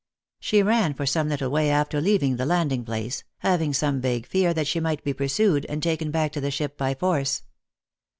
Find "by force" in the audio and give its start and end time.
6.75-7.43